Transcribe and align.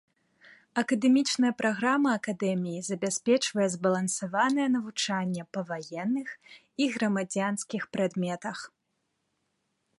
Акадэмічная 0.81 1.51
праграма 1.61 2.09
акадэміі 2.19 2.79
забяспечвае 2.89 3.67
збалансаванае 3.75 4.67
навучанне 4.79 5.43
па 5.57 5.61
ваенных 5.71 6.29
і 6.85 6.91
грамадзянскіх 6.95 7.83
прадметах. 7.97 8.57